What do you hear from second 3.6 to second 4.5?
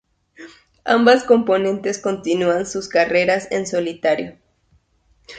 solitario.